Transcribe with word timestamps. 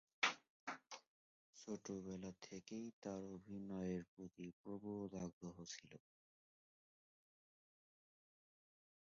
ছোটবেলা 1.57 2.31
থেকেই 2.41 2.87
তার 3.03 3.21
অভিনয়ের 3.35 4.01
প্রতি 4.13 4.45
প্রবল 4.59 5.09
আগ্রহ 5.25 5.57
ছিল। 5.65 5.91